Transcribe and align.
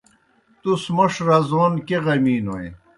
تُس 0.61 0.83
موݜ 0.95 1.13
رزون 1.27 1.73
کیْہ 1.87 1.99
غمِی 2.05 2.35
نوئے؟ 2.45 2.67